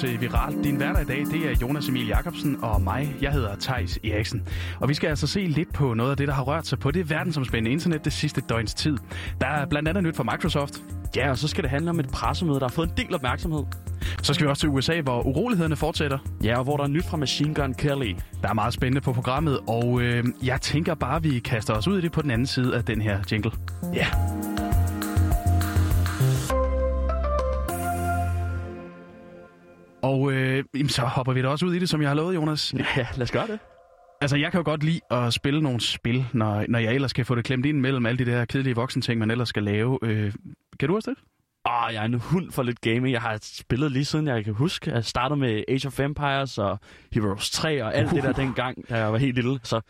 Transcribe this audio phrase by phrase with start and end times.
[0.00, 0.64] til Viral.
[0.64, 3.16] Din hverdag i dag, det er Jonas Emil Jakobsen og mig.
[3.22, 4.42] Jeg hedder Tejs Eriksen.
[4.80, 6.90] Og vi skal altså se lidt på noget af det, der har rørt sig på
[6.90, 8.96] det verdensomspændende internet det sidste døgns tid.
[9.40, 10.82] Der er blandt andet nyt fra Microsoft.
[11.16, 13.62] Ja, og så skal det handle om et pressemøde, der har fået en del opmærksomhed.
[14.22, 16.18] Så skal vi også til USA, hvor urolighederne fortsætter.
[16.44, 18.14] Ja, og hvor der er nyt fra Machine Gun Kelly.
[18.42, 21.98] Der er meget spændende på programmet, og øh, jeg tænker bare, vi kaster os ud
[21.98, 23.52] i det på den anden side af den her jingle.
[23.94, 24.06] Ja.
[30.02, 32.74] Og øh, så hopper vi da også ud i det, som jeg har lovet, Jonas.
[32.96, 33.58] Ja, lad os gøre det.
[34.20, 37.26] Altså, jeg kan jo godt lide at spille nogle spil, når, når jeg ellers kan
[37.26, 39.98] få det klemt ind mellem alle de der kedelige voksenting, man ellers skal lave.
[40.02, 40.32] Øh,
[40.80, 41.18] kan du også det?
[41.70, 43.12] Åh, jeg er en hund for lidt gaming.
[43.12, 44.90] Jeg har spillet lige siden jeg kan huske.
[44.90, 46.78] Jeg startede med Age of Empires og
[47.12, 48.14] Heroes 3 og alt uh.
[48.14, 49.60] det der dengang, da jeg var helt lille.
[49.62, 49.80] Så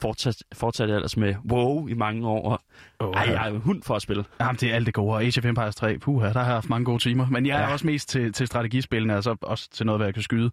[0.00, 2.60] fortsatte, fortsatte jeg ellers med WoW i mange år.
[2.98, 4.24] Oh, Ej, jeg er en hund for at spille.
[4.40, 5.20] Jamen, det er alt det gode.
[5.20, 7.26] Age of Empires 3, puha, der har jeg haft mange gode timer.
[7.30, 7.62] Men jeg ja.
[7.62, 10.50] er også mest til, til strategispillene, altså også til noget, hvad jeg kan skyde.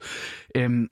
[0.55, 0.87] Øhm,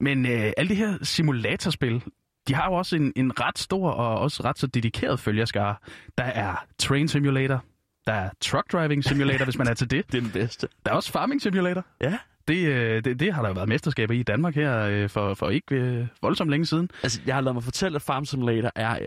[0.00, 2.02] men øh, alle de her simulatorspil,
[2.48, 5.76] de har jo også en, en ret stor og også ret så dedikeret følgerskare.
[6.18, 7.64] Der er Train Simulator,
[8.06, 10.06] der er Truck Driving Simulator, hvis man er til det.
[10.12, 10.68] Det er den bedste.
[10.84, 11.84] Der er også Farming Simulator.
[12.00, 12.18] Ja.
[12.48, 15.50] Det, øh, det, det har der jo været mesterskaber i Danmark her øh, for, for
[15.50, 16.90] ikke øh, voldsomt længe siden.
[17.02, 18.98] Altså, jeg har lavet mig fortælle, at Farm Simulator er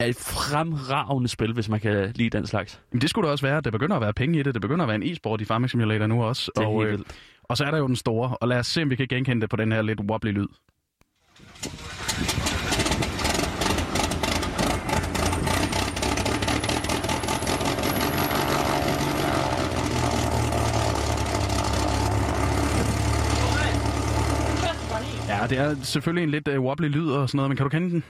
[0.00, 2.80] er et fremragende spil, hvis man kan lide den slags.
[2.92, 3.60] Jamen, det skulle da også være.
[3.60, 4.54] Det begynder at være penge i det.
[4.54, 6.50] Det begynder at være en e-sport i Farming Simulator nu også.
[6.56, 7.18] Det er og, helt vildt.
[7.42, 8.36] og så er der jo den store.
[8.36, 10.48] Og lad os se, om vi kan genkende det på den her lidt wobbly lyd.
[25.50, 27.90] Det er selvfølgelig en lidt uh, wobbly lyd og sådan noget, men kan du kende
[27.90, 28.04] den?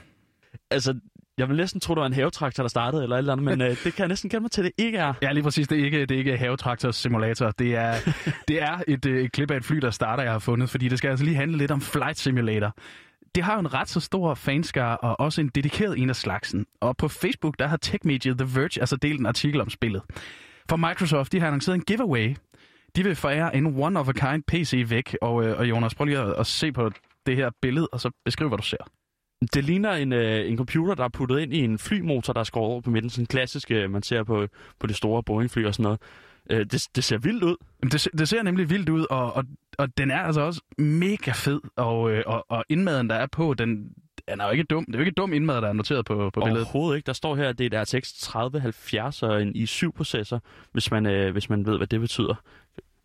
[0.71, 0.99] Altså,
[1.37, 3.61] jeg vil næsten tro, det var en havetraktor, der startede, eller et eller andet, men
[3.61, 5.13] øh, det kan jeg næsten kende mig til, det ikke er.
[5.21, 5.67] Ja, lige præcis.
[5.67, 7.51] Det er ikke, det er ikke havetraktors simulator.
[7.51, 7.93] Det er,
[8.47, 10.87] det er et, øh, et klip af et fly, der starter, jeg har fundet, fordi
[10.87, 12.75] det skal altså lige handle lidt om Flight Simulator.
[13.35, 16.65] Det har jo en ret så stor fanskare og også en dedikeret en af slagsen.
[16.81, 20.01] Og på Facebook, der har tech-mediet The Verge altså delt en artikel om spillet.
[20.69, 22.35] For Microsoft, de har annonceret en giveaway.
[22.95, 25.15] De vil forære en one-of-a-kind PC væk.
[25.21, 26.91] Og, øh, og Jonas, prøv lige at, at se på
[27.25, 28.89] det her billede, og så beskriv, hvad du ser.
[29.53, 32.43] Det ligner en, øh, en computer, der er puttet ind i en flymotor, der er
[32.43, 33.09] skåret over på midten.
[33.09, 34.47] Sådan en klassisk, øh, man ser på,
[34.79, 35.99] på det store Boeing-fly og sådan noget.
[36.49, 37.55] Øh, det, det ser vildt ud.
[37.83, 39.43] Det, det ser nemlig vildt ud, og, og,
[39.77, 41.61] og den er altså også mega fed.
[41.75, 43.93] Og, øh, og, og indmaden, der er på, den,
[44.29, 44.85] den er jo ikke dum.
[44.85, 46.65] Det er jo ikke dum indmad, der er noteret på, på billedet.
[46.65, 47.07] Overhovedet ikke.
[47.07, 50.41] Der står her, at det er et RTX 3070 og en i7-processor,
[50.71, 52.35] hvis man, øh, hvis man ved, hvad det betyder.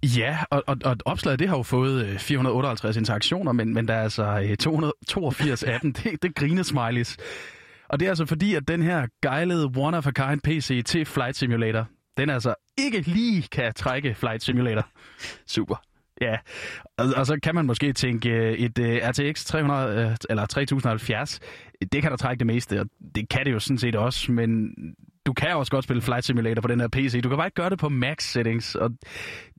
[0.05, 3.95] Ja, og, og, og opslaget det har jo fået øh, 458 interaktioner, men, men der
[3.95, 5.93] er altså øh, 282 af dem.
[5.93, 7.17] Det, det griner smileys.
[7.89, 12.31] Og det er altså fordi, at den her gejlede one-of-a-kind PC til Flight Simulator, den
[12.31, 14.87] altså ikke lige kan trække Flight Simulator.
[15.47, 15.77] Super.
[16.21, 16.37] Ja,
[16.99, 21.41] og, og så kan man måske tænke, øh, et uh, RTX 300, uh, eller 3070,
[21.93, 24.75] det kan da trække det meste, og det kan det jo sådan set også, men
[25.27, 27.21] du kan også godt spille Flight Simulator på den her PC.
[27.23, 28.91] Du kan bare ikke gøre det på max settings, og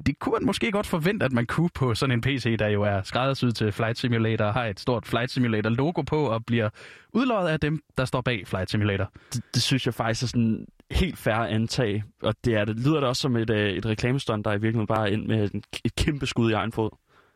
[0.05, 2.83] det kunne man måske godt forvente, at man kunne på sådan en PC, der jo
[2.83, 6.69] er skræddersyet til Flight Simulator, har et stort Flight Simulator logo på, og bliver
[7.13, 9.11] udløjet af dem, der står bag Flight Simulator.
[9.33, 12.99] Det, det synes jeg faktisk er sådan helt færre antag, og det, er, det lyder
[12.99, 15.49] da også som et, øh, et reklamestunt, der i virkeligheden bare ind med
[15.85, 16.89] et kæmpe skud i egen fod.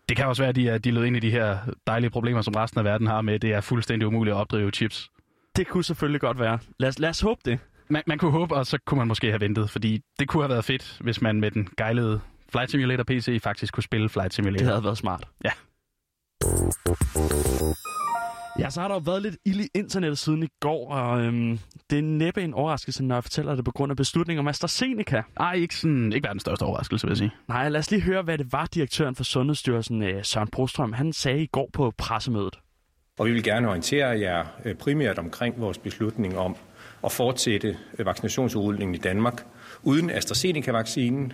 [0.10, 1.58] Det kan også være, at de er de lød ind i de her
[1.88, 5.12] dejlige problemer, som resten af verden har med, det er fuldstændig umuligt at opdrive chips.
[5.56, 6.60] Det kunne selvfølgelig godt være.
[6.80, 7.60] Lad os, lad os håbe det.
[7.90, 10.50] Man, man kunne håbe, og så kunne man måske have ventet, fordi det kunne have
[10.50, 14.58] været fedt, hvis man med den gejlede Flight Simulator PC faktisk kunne spille Flight Simulator.
[14.58, 15.28] Det havde været smart.
[15.46, 15.52] Ja.
[18.60, 21.60] Ja, så har der jo været lidt ild i internettet siden i går, og øhm,
[21.90, 25.24] det er næppe en overraskelse, når jeg fortæller det på grund af beslutningen om AstraZeneca.
[25.40, 27.32] Ej, ikke, sådan, ikke verdens største overraskelse, vil jeg sige.
[27.48, 31.14] Nej, lad os lige høre, hvad det var, direktøren for Sundhedsstyrelsen, øh, Søren Brostrøm, han
[31.14, 32.60] sagde i går på pressemødet.
[33.20, 36.56] Og vi vil gerne orientere jer øh, primært omkring vores beslutning om
[37.04, 39.46] at fortsætte vaccinationsudrulningen i Danmark
[39.84, 41.32] uden AstraZeneca-vaccinen.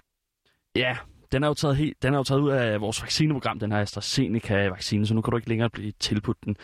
[0.75, 0.97] Ja,
[1.31, 3.79] den er jo taget, helt, den er jo taget ud af vores vaccineprogram, den her
[3.79, 6.57] AstraZeneca-vaccine, så nu kan du ikke længere blive tilbudt den.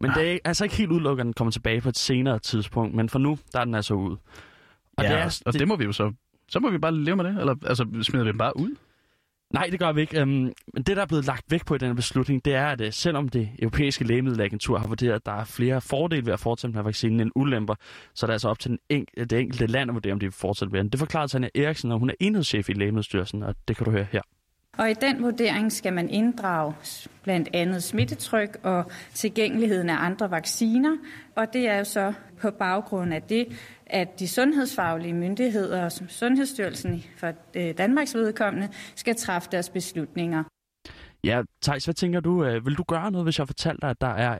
[0.00, 2.94] Men det er altså ikke helt udelukket, at den kommer tilbage på et senere tidspunkt,
[2.94, 4.16] men for nu, der er den altså ud.
[4.96, 6.12] Og, ja, det er, og det, det må vi jo så...
[6.50, 8.76] Så må vi bare leve med det, eller altså smider vi dem bare ud?
[9.54, 10.20] Nej, det gør vi ikke.
[10.20, 12.80] Øhm, men det, der er blevet lagt væk på i den beslutning, det er, at
[12.80, 16.76] øh, selvom det europæiske lægemiddelagentur har vurderet, at der er flere fordele ved at fortsætte
[16.76, 17.74] med vaccinen end ulemper,
[18.14, 20.26] så er det altså op til den enk- det enkelte land at vurdere, om de
[20.26, 20.88] vil fortsætte med den.
[20.88, 24.06] Det forklarede Tanja Eriksen, og hun er enhedschef i Lægemiddelstyrelsen, og det kan du høre
[24.12, 24.22] her.
[24.78, 26.74] Og i den vurdering skal man inddrage
[27.22, 30.96] blandt andet smittetryk og tilgængeligheden af andre vacciner.
[31.36, 33.46] Og det er jo så på baggrund af det,
[33.90, 40.44] at de sundhedsfaglige myndigheder, som Sundhedsstyrelsen for øh, Danmarks vedkommende, skal træffe deres beslutninger.
[41.24, 42.44] Ja, Thijs, hvad tænker du?
[42.44, 44.38] Øh, vil du gøre noget, hvis jeg fortalte dig, at der er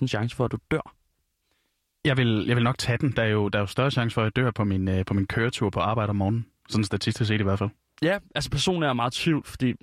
[0.00, 0.94] 1-40.000 chance for, at du dør?
[2.04, 3.12] Jeg vil, jeg vil nok tage den.
[3.16, 5.04] Der er jo, der er jo større chance for, at jeg dør på min, øh,
[5.04, 6.46] på min køretur på arbejde om morgenen.
[6.68, 7.70] Sådan statistisk set i hvert fald.
[8.02, 9.74] Ja, altså personen er meget tvivl, fordi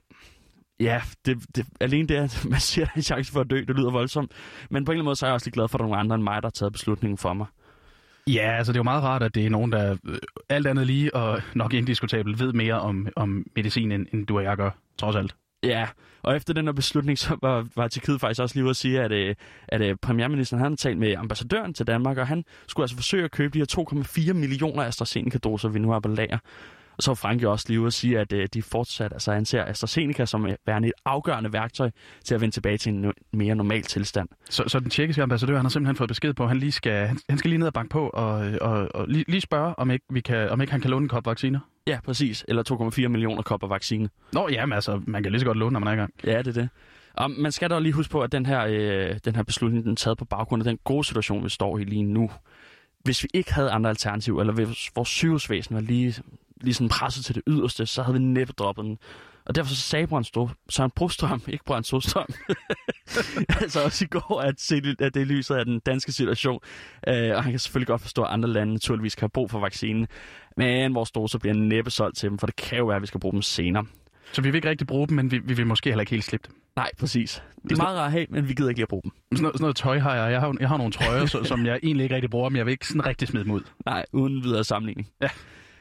[0.79, 3.49] ja, det, det, alene det, at man siger, at der er en chance for at
[3.49, 4.31] dø, det lyder voldsomt.
[4.69, 5.85] Men på en eller anden måde, så er jeg også lige glad for, at der
[5.85, 7.47] er nogle andre end mig, der har taget beslutningen for mig.
[8.29, 10.17] Ja, altså det er jo meget rart, at det er nogen, der øh,
[10.49, 14.43] alt andet lige og nok indiskutabelt ved mere om, om medicin, end, end du og
[14.43, 15.35] jeg gør, trods alt.
[15.63, 15.87] Ja,
[16.21, 19.01] og efter den her beslutning, så var, var Tjekkiet faktisk også lige ude at sige,
[19.01, 19.35] at, øh,
[19.67, 23.31] at, at premierministeren havde talt med ambassadøren til Danmark, og han skulle altså forsøge at
[23.31, 23.85] købe de her
[24.29, 26.37] 2,4 millioner AstraZeneca-doser, vi nu har på lager.
[26.97, 29.65] Og så var Frank også lige ude at sige, at øh, de fortsat altså, anser
[29.65, 31.89] AstraZeneca som værende et afgørende værktøj
[32.23, 34.29] til at vende tilbage til en mere normal tilstand.
[34.49, 37.07] Så, så den tjekkiske ambassadør han har simpelthen fået besked på, at han, lige skal,
[37.29, 38.31] han, skal lige ned og banke på og,
[38.61, 41.09] og, og lige, lige spørge, om ikke, vi kan, om ikke han kan låne en
[41.09, 41.59] kop vacciner?
[41.87, 42.45] Ja, præcis.
[42.47, 44.09] Eller 2,4 millioner kopper vaccine.
[44.33, 46.13] Nå, jamen altså, man kan lige så godt låne, når man er i gang.
[46.23, 46.69] Ja, det er det.
[47.13, 49.91] Og man skal da lige huske på, at den her, øh, den her beslutning den
[49.91, 52.31] er taget på baggrund af den gode situation, vi står i lige nu.
[53.03, 56.15] Hvis vi ikke havde andre alternativer, eller hvis vores sygehusvæsen var lige
[56.61, 58.97] lige sådan presset til det yderste, så havde vi næppe droppet den.
[59.45, 62.27] Og derfor så sagde Brønd Stor, Søren Brostrøm, ikke Brønd Storstrøm,
[63.61, 66.59] altså også i går, at, se, at det lyser af den danske situation.
[67.07, 69.59] Øh, og han kan selvfølgelig godt forstå, at andre lande naturligvis kan have brug for
[69.59, 70.07] vaccinen.
[70.57, 73.07] Men vores doser bliver næppe solgt til dem, for det kan jo være, at vi
[73.07, 73.85] skal bruge dem senere.
[74.31, 76.23] Så vi vil ikke rigtig bruge dem, men vi, vi vil måske heller ikke helt
[76.23, 76.55] slippe dem.
[76.75, 77.43] Nej, præcis.
[77.63, 79.11] Det er meget rart at have, men vi gider ikke lige at bruge dem.
[79.31, 80.31] Sådan noget, sådan noget tøj har jeg.
[80.31, 82.65] Jeg har, jeg har nogle trøjer, så, som jeg egentlig ikke rigtig bruger, men jeg
[82.65, 83.61] vil ikke sådan rigtig smide dem ud.
[83.85, 85.09] Nej, uden videre sammenligning.
[85.21, 85.29] Ja.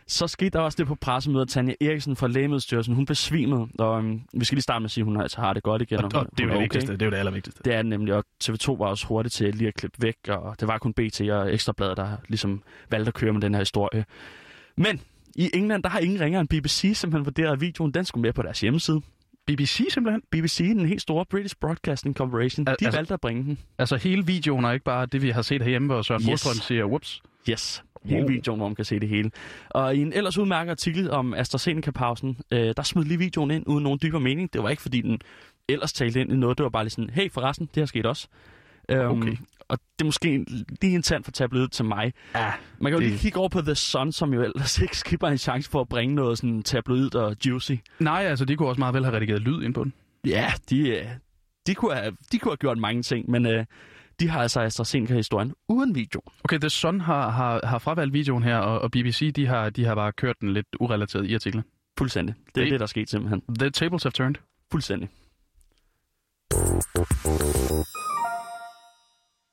[0.07, 4.23] Så skete der også det på pressemødet, Tanja Eriksen fra Lægemiddelstyrelsen, hun besvimede, og um,
[4.35, 5.99] vi skal lige starte med at sige, at hun altså har det godt igen.
[5.99, 6.63] Og, og, og det er jo det okay.
[6.65, 7.63] vigtigste, det er jo det allervigtigste.
[7.65, 10.61] Det er det nemlig, og TV2 var også hurtigt til lige at klippe væk, og
[10.61, 14.05] det var kun BT og Ekstrabladet, der ligesom valgte at køre med den her historie.
[14.77, 15.01] Men
[15.37, 18.33] i England, der har ingen ringer end BBC simpelthen vurderet, at videoen den skulle med
[18.33, 19.01] på deres hjemmeside.
[19.47, 20.23] BBC simpelthen?
[20.31, 23.59] BBC, den helt store British Broadcasting Corporation, Al- de altså, valgte at bringe den.
[23.79, 26.29] Altså hele videoen er ikke bare det, vi har set herhjemme, hvor Søren yes.
[26.29, 27.23] Brostrøm siger, whoops.
[27.51, 29.31] Yes, hele videoen, hvor man kan se det hele.
[29.71, 33.83] Og i en ellers udmærket artikel om AstraZeneca-pausen, øh, der smed lige videoen ind uden
[33.85, 34.53] nogen dybere mening.
[34.53, 35.21] Det var ikke, fordi den
[35.69, 36.59] ellers talte ind i noget.
[36.59, 38.29] Det var bare lige sådan, hey forresten, det har sket også.
[38.89, 39.37] Øhm, Okay.
[39.69, 40.45] og det er måske
[40.83, 42.13] lige en tand for tabloidet til mig.
[42.35, 44.97] Ja, Man kan jo det- lige kigge over på The Sun, som jo ellers ikke
[44.99, 47.73] skipper en chance for at bringe noget sådan tabloidt og juicy.
[48.01, 49.93] Nej, altså de kunne også meget vel have redigeret lyd ind på den.
[50.27, 51.05] Ja, de, øh,
[51.67, 53.65] de, kunne, have, de kunne have gjort mange ting, men øh,
[54.21, 56.21] de har altså AstraZeneca-historien uden video.
[56.45, 59.85] Okay, The Sun har, har, har fravalgt videoen her, og, og BBC de har, de
[59.85, 61.65] har bare kørt den lidt urelateret i artiklen.
[61.99, 62.35] Fuldstændig.
[62.55, 63.43] Det er Det- det, der er sket simpelthen.
[63.59, 64.35] The tables have turned.
[64.73, 65.09] Fuldstændig.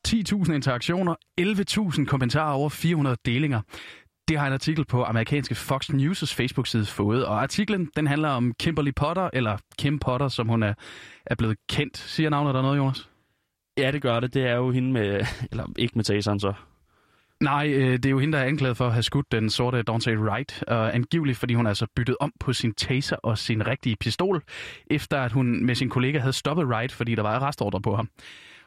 [0.08, 3.62] 10.000 interaktioner, 11.000 kommentarer over 400 delinger.
[4.28, 8.54] Det har en artikel på amerikanske Fox News' Facebook-side fået, og artiklen den handler om
[8.60, 10.74] Kimberly Potter, eller Kim Potter, som hun er,
[11.26, 11.98] er blevet kendt.
[11.98, 13.10] Siger navnet der noget, Jonas?
[13.78, 14.34] Ja, det gør det.
[14.34, 15.26] Det er jo hende med...
[15.52, 16.54] Eller ikke med taseren så.
[17.42, 19.82] Nej, øh, det er jo hende, der er anklaget for at have skudt den sorte
[19.82, 23.96] Dante Wright, og angiveligt fordi hun altså byttet om på sin taser og sin rigtige
[23.96, 24.44] pistol,
[24.88, 28.10] efter at hun med sin kollega havde stoppet Wright, fordi der var arrestordre på ham.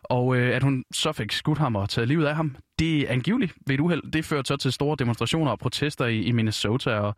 [0.03, 3.13] Og øh, at hun så fik skudt ham og taget livet af ham, det er
[3.13, 4.11] angiveligt ved et uheld.
[4.11, 7.15] Det førte så til store demonstrationer og protester i, i Minnesota, og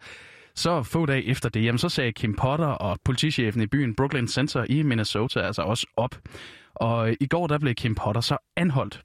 [0.54, 4.26] så få dage efter det, jamen, så sagde Kim Potter og politichefen i byen Brooklyn
[4.26, 6.14] Center i Minnesota altså også op.
[6.76, 9.02] Og øh, i går der blev Kim Potter så anholdt.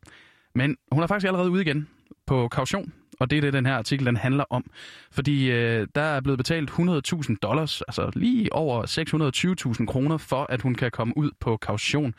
[0.56, 1.88] Men hun er faktisk allerede ude igen
[2.28, 4.66] på kaution, og det er det, den her artikel den handler om.
[5.12, 8.86] Fordi øh, der er blevet betalt 100.000 dollars, altså lige over
[9.80, 12.14] 620.000 kroner, for at hun kan komme ud på kaution.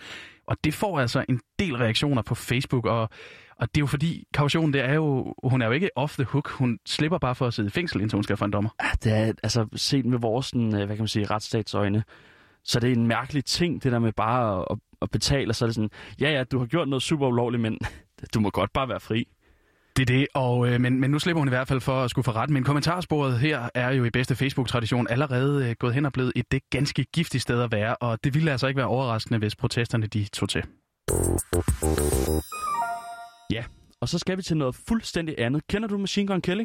[0.47, 3.09] Og det får altså en del reaktioner på Facebook, og,
[3.56, 6.25] og det er jo fordi, kaution, det er jo, hun er jo ikke off the
[6.25, 6.50] hook.
[6.50, 8.71] Hun slipper bare for at sidde i fængsel, indtil hun skal for en dommer.
[8.82, 12.04] Ja, det er, altså, set med vores, sådan, øh, hvad kan man sige, retsstatsøjne,
[12.64, 15.64] så det er en mærkelig ting, det der med bare at, at betale, og så
[15.64, 15.90] er det sådan,
[16.21, 17.78] ja, ja, du har gjort noget super ulovligt, men
[18.35, 19.28] du må godt bare være fri.
[19.97, 22.11] Det er det, og, øh, men, men nu slipper hun i hvert fald for at
[22.11, 22.50] skulle få ret.
[22.50, 26.52] Men kommentarsporet her er jo i bedste Facebook-tradition allerede øh, gået hen og blevet et
[26.52, 30.06] det ganske giftigt sted at være, og det ville altså ikke være overraskende, hvis protesterne
[30.06, 30.62] de tog til.
[33.50, 33.64] Ja,
[34.00, 35.66] og så skal vi til noget fuldstændig andet.
[35.66, 36.64] Kender du Machine Gun Kelly?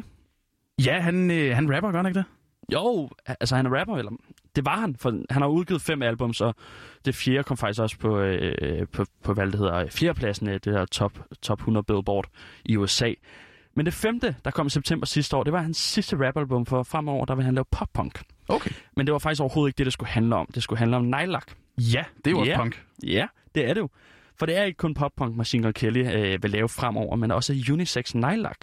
[0.84, 2.24] Ja, han, øh, han rapper, gør han ikke det?
[2.72, 4.10] Jo, altså han er rapper, eller
[4.58, 6.54] det var han, for han har udgivet fem albums, og
[7.04, 10.74] det fjerde kom faktisk også på, øh, på, på hvad det hedder, fjerdepladsen af det
[10.74, 11.12] der top,
[11.42, 12.26] top 100 Billboard
[12.64, 13.12] i USA.
[13.74, 16.82] Men det femte, der kom i september sidste år, det var hans sidste rapalbum, for
[16.82, 18.22] fremover, der vil han lave pop-punk.
[18.48, 18.70] Okay.
[18.96, 20.48] Men det var faktisk overhovedet ikke det, det skulle handle om.
[20.54, 21.52] Det skulle handle om nejlak.
[21.78, 22.58] Ja, det er også Ja.
[22.58, 22.82] punk.
[23.04, 23.88] Ja, det er det jo.
[24.38, 27.52] For det er ikke kun pop-punk, Machine Gun Kelly øh, vil lave fremover, men også
[27.72, 28.56] unisex nejlak.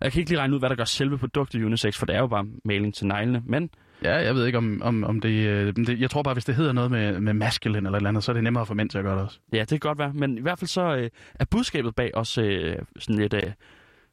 [0.00, 2.16] Og Jeg kan ikke lige regne ud, hvad der gør selve produktet unisex, for det
[2.16, 3.42] er jo bare maling til neglene.
[3.46, 3.70] Men
[4.02, 6.00] Ja, jeg ved ikke, om, om, om det, øh, det...
[6.00, 8.32] Jeg tror bare, hvis det hedder noget med, med masculine eller et eller andet, så
[8.32, 9.38] er det nemmere for mænd til at gøre det også.
[9.52, 10.12] Ja, det kan godt være.
[10.12, 13.52] Men i hvert fald så øh, er budskabet bag også øh, sådan lidt, øh,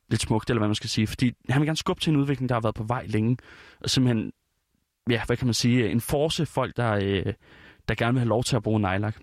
[0.09, 1.07] lidt smukt, eller hvad man skal sige.
[1.07, 3.37] Fordi han vil gerne skubbe til en udvikling, der har været på vej længe.
[3.81, 4.31] Og simpelthen,
[5.09, 7.33] ja, hvad kan man sige, en force folk, der, øh,
[7.87, 9.15] der gerne vil have lov til at bruge nejlak.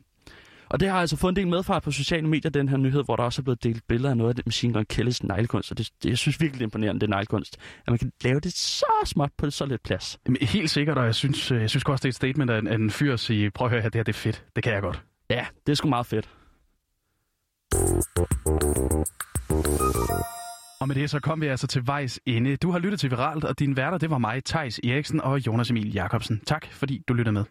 [0.68, 3.16] Og det har altså fået en del medfart på sociale medier, den her nyhed, hvor
[3.16, 5.70] der også er blevet delt billeder af noget af det Machine Gun Kellys neglekunst.
[5.70, 7.56] Og det, det, jeg synes virkelig, det er imponerende, det neglekunst.
[7.86, 10.18] At man kan lave det så småt på så lidt plads.
[10.26, 12.58] Jamen, helt sikkert, og jeg synes, øh, jeg synes også, det er et statement af
[12.58, 14.44] en, af en fyr at sige, prøv at høre her, det her det er fedt.
[14.56, 15.02] Det kan jeg godt.
[15.30, 16.28] Ja, det er sgu meget fedt.
[20.80, 22.56] Og med det så kom vi altså til vejs ende.
[22.56, 25.70] Du har lyttet til Viralt, og din værter, det var mig, Tejs Eriksen og Jonas
[25.70, 26.40] Emil Jakobsen.
[26.46, 27.44] Tak, fordi du lyttede med.